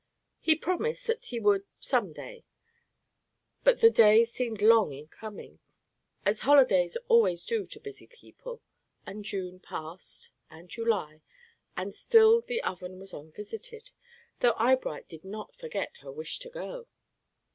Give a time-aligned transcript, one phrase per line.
[0.39, 2.43] He promised that he would "some day,"
[3.63, 5.59] but the day seemed long in coming,
[6.25, 8.63] as holidays always do to busy people;
[9.05, 11.21] and June passed, and July,
[11.77, 13.91] and still the Oven was unvisited,
[14.39, 16.87] though Eyebright did not forget her wish to go.